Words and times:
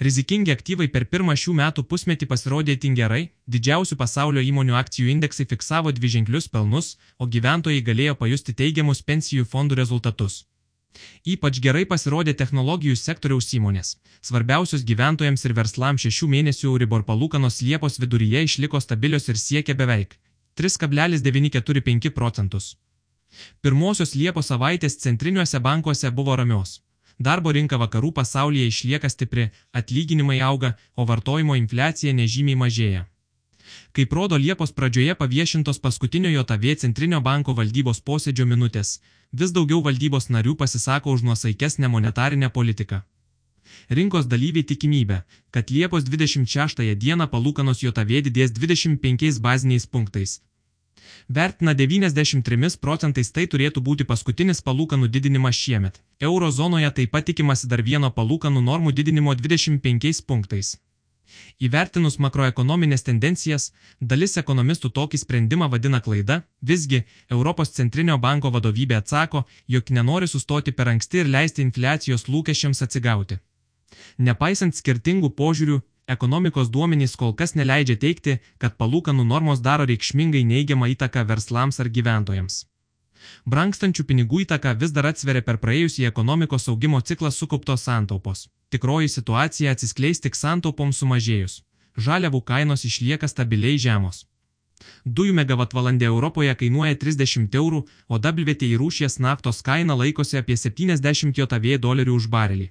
Rizikingi 0.00 0.48
aktyvai 0.54 0.86
per 0.88 1.04
pirmą 1.12 1.34
šių 1.36 1.52
metų 1.58 1.82
pusmetį 1.88 2.26
pasirodė 2.28 2.72
itin 2.78 2.94
gerai, 2.96 3.24
didžiausių 3.52 3.98
pasaulio 4.00 4.40
įmonių 4.40 4.78
akcijų 4.78 5.10
indeksai 5.12 5.44
fiksavo 5.50 5.92
dviženklius 5.92 6.48
pelnus, 6.48 6.94
o 7.20 7.28
gyventojai 7.34 7.82
galėjo 7.84 8.14
pajusti 8.22 8.56
teigiamus 8.56 9.04
pensijų 9.04 9.44
fondų 9.52 9.76
rezultatus. 9.82 10.46
Ypač 11.34 11.60
gerai 11.60 11.84
pasirodė 11.92 12.32
technologijų 12.32 12.96
sektoriaus 12.96 13.52
įmonės. 13.60 13.92
Svarbiausios 14.24 14.88
gyventojams 14.88 15.44
ir 15.44 15.54
verslams 15.60 16.08
šešių 16.08 16.32
mėnesių 16.34 16.70
Euribor 16.72 17.04
palūkanos 17.04 17.60
Liepos 17.60 18.00
viduryje 18.00 18.46
išliko 18.48 18.80
stabilios 18.80 19.28
ir 19.28 19.36
siekia 19.36 19.76
beveik 19.76 20.16
3,945 20.56 22.16
procentus. 22.16 22.74
Pirmosios 23.60 24.16
Liepos 24.16 24.48
savaitės 24.48 24.96
centriniuose 25.04 25.60
bankuose 25.60 26.10
buvo 26.10 26.40
ramios. 26.40 26.80
Darbo 27.20 27.52
rinka 27.52 27.76
vakarų 27.76 28.14
pasaulyje 28.16 28.66
išlieka 28.72 29.08
stipri, 29.12 29.50
atlyginimai 29.76 30.38
auga, 30.40 30.72
o 30.96 31.04
vartojimo 31.04 31.56
infliacija 31.58 32.14
nežymiai 32.16 32.56
mažėja. 32.56 33.02
Kaip 33.92 34.12
rodo 34.16 34.38
Liepos 34.40 34.72
pradžioje 34.72 35.14
paviešintos 35.14 35.78
paskutinio 35.84 36.30
JAV 36.32 36.64
Centrinio 36.82 37.20
banko 37.20 37.54
valdybos 37.58 38.00
posėdžio 38.00 38.46
minutės, 38.52 38.98
vis 39.32 39.52
daugiau 39.52 39.82
valdybos 39.84 40.30
narių 40.32 40.56
pasisako 40.62 41.12
už 41.12 41.22
nuosaikesnę 41.28 41.92
monetarinę 41.92 42.50
politiką. 42.50 43.02
Rinkos 43.90 44.26
dalyviai 44.26 44.64
tikimybė, 44.66 45.22
kad 45.54 45.70
Liepos 45.70 46.08
26 46.08 46.94
dieną 47.04 47.28
palūkanos 47.34 47.84
JAV 47.84 48.16
didės 48.26 48.56
25 48.56 49.38
baziniais 49.44 49.86
punktais, 49.86 50.40
vertina 51.28 51.74
93 51.74 52.76
procentais 52.80 53.30
tai 53.30 53.46
turėtų 53.46 53.82
būti 53.88 54.04
paskutinis 54.04 54.62
palūkanų 54.66 55.08
didinimas 55.08 55.56
šiemet. 55.56 56.02
Eurozonoje 56.20 56.90
taip 57.00 57.10
pat 57.16 57.26
tikimasi 57.30 57.68
dar 57.68 57.82
vieno 57.82 58.10
palūkanų 58.10 58.62
normų 58.70 58.92
didinimo 58.92 59.34
25 59.34 60.24
punktais. 60.26 60.76
Įvertinus 61.66 62.16
makroekonominės 62.24 63.04
tendencijas, 63.06 63.68
dalis 64.00 64.36
ekonomistų 64.40 64.90
tokį 64.96 65.20
sprendimą 65.22 65.68
vadina 65.74 66.00
klaida, 66.06 66.40
visgi 66.70 67.04
Europos 67.36 67.70
centrinio 67.76 68.16
banko 68.18 68.50
vadovybė 68.56 68.98
atsako, 68.98 69.44
jog 69.68 69.92
nenori 69.98 70.28
sustoti 70.28 70.72
per 70.72 70.90
anksti 70.94 71.22
ir 71.22 71.30
leisti 71.36 71.62
infliacijos 71.66 72.26
lūkesčiams 72.32 72.82
atsigauti. 72.86 73.38
Nepaisant 74.18 74.76
skirtingų 74.76 75.32
požiūrių, 75.38 75.80
ekonomikos 76.14 76.70
duomenys 76.74 77.16
kol 77.20 77.34
kas 77.38 77.54
neleidžia 77.58 77.96
teikti, 78.04 78.38
kad 78.58 78.76
palūkanų 78.80 79.26
normos 79.32 79.62
daro 79.66 79.86
reikšmingai 79.90 80.42
neigiamą 80.52 80.90
įtaką 80.94 81.24
verslams 81.30 81.80
ar 81.82 81.90
gyventojams. 81.96 82.64
Brankstančių 83.44 84.04
pinigų 84.08 84.42
įtaka 84.44 84.72
vis 84.80 84.94
dar 84.96 85.10
atsveria 85.10 85.42
per 85.46 85.60
praėjusį 85.62 86.06
ekonomikos 86.08 86.68
augimo 86.72 87.00
ciklą 87.00 87.30
sukauptos 87.34 87.84
santaupos. 87.88 88.48
Tikroji 88.70 89.12
situacija 89.12 89.74
atsiskleis 89.74 90.22
tik 90.24 90.38
santaupoms 90.38 91.02
sumažėjus. 91.02 91.60
Žaliavų 91.98 92.42
kainos 92.50 92.84
išlieka 92.88 93.28
stabiliai 93.28 93.78
žemos. 93.78 94.24
Dujų 95.04 95.34
megavatvalandė 95.36 96.08
Europoje 96.08 96.54
kainuoja 96.62 96.96
30 96.96 97.56
eurų, 97.60 97.80
o 98.08 98.18
WTI 98.18 98.76
rūšies 98.80 99.18
naftos 99.20 99.60
kaina 99.62 99.96
laikosi 100.02 100.38
apie 100.40 100.56
70 100.56 101.36
JAV 101.36 101.66
dolerių 101.86 102.16
už 102.16 102.28
barelį. 102.32 102.70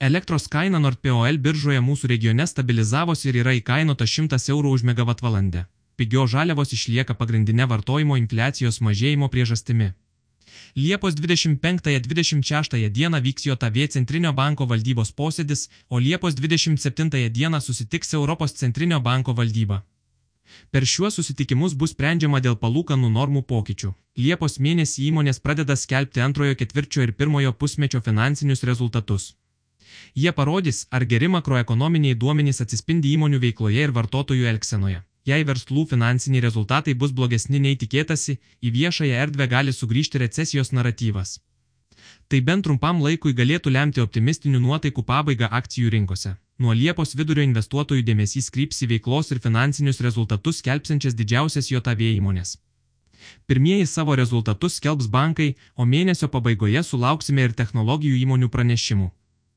Elektros 0.00 0.48
kaina 0.48 0.78
NordPOL 0.78 1.38
biržoje 1.42 1.80
mūsų 1.82 2.10
regione 2.14 2.46
stabilizavosi 2.46 3.28
ir 3.30 3.40
yra 3.44 3.54
įkainota 3.58 4.06
100 4.06 4.38
eurų 4.54 4.74
už 4.78 4.84
megavatvalandę. 4.90 5.64
Pigio 5.98 6.26
žaliavos 6.30 6.72
išlieka 6.76 7.14
pagrindinė 7.18 7.66
vartojimo 7.70 8.16
infliacijos 8.20 8.78
mažėjimo 8.88 9.28
priežastimi. 9.32 9.92
Liepos 10.76 11.14
25-26 11.14 12.90
dieną 12.90 13.20
vyks 13.20 13.46
JAV 13.46 13.78
Centrinio 13.94 14.32
banko 14.32 14.66
valdybos 14.66 15.12
posėdis, 15.12 15.68
o 15.88 15.98
Liepos 15.98 16.34
27 16.34 17.30
dieną 17.30 17.60
susitiks 17.60 18.14
Europos 18.14 18.52
Centrinio 18.52 19.00
banko 19.00 19.34
valdyba. 19.34 19.82
Per 20.70 20.86
šiuos 20.86 21.18
susitikimus 21.18 21.74
bus 21.74 21.92
sprendžiama 21.96 22.40
dėl 22.44 22.56
palūkanų 22.62 23.10
normų 23.12 23.42
pokyčių. 23.50 23.92
Liepos 24.18 24.58
mėnesį 24.58 25.10
įmonės 25.10 25.42
pradeda 25.44 25.76
skelbti 25.76 26.24
antrojo 26.24 26.56
ketvirčio 26.62 27.04
ir 27.04 27.12
pirmojo 27.12 27.52
pusmečio 27.52 28.00
finansinius 28.00 28.64
rezultatus. 28.70 29.34
Jie 30.18 30.32
parodys, 30.32 30.78
ar 30.90 31.04
geri 31.06 31.28
makroekonominiai 31.30 32.16
duomenys 32.22 32.58
atsispindi 32.64 33.12
įmonių 33.14 33.38
veikloje 33.42 33.82
ir 33.86 33.92
vartotojų 33.94 34.48
elgsenoje. 34.52 35.02
Jei 35.30 35.44
verslų 35.46 35.84
finansiniai 35.90 36.40
rezultatai 36.42 36.94
bus 37.02 37.12
blogesni 37.18 37.60
nei 37.62 37.76
tikėtasi, 37.82 38.34
į 38.66 38.72
viešąją 38.76 39.20
erdvę 39.24 39.46
gali 39.52 39.74
sugrįžti 39.76 40.18
recesijos 40.22 40.72
naratyvas. 40.72 41.36
Tai 42.28 42.40
bent 42.48 42.66
trumpam 42.66 43.02
laikui 43.04 43.34
galėtų 43.40 43.70
lemti 43.76 44.02
optimistinių 44.02 44.62
nuotaikų 44.64 45.04
pabaigą 45.10 45.50
akcijų 45.60 45.92
rinkose. 45.94 46.34
Nuo 46.58 46.74
Liepos 46.80 47.14
vidurio 47.20 47.44
investuotojų 47.46 48.02
dėmesys 48.08 48.50
kryps 48.50 48.82
į 48.82 48.88
veiklos 48.94 49.30
ir 49.30 49.42
finansinius 49.44 50.02
rezultatus 50.08 50.58
skelbsiančias 50.64 51.14
didžiausias 51.20 51.70
JAV 51.70 52.02
įmonės. 52.08 52.56
Pirmieji 53.46 53.86
savo 53.86 54.18
rezultatus 54.18 54.80
skelbs 54.80 55.06
bankai, 55.06 55.52
o 55.76 55.86
mėnesio 55.86 56.26
pabaigoje 56.34 56.82
sulauksime 56.82 57.46
ir 57.46 57.54
technologijų 57.62 58.18
įmonių 58.24 58.50
pranešimų. 58.56 59.12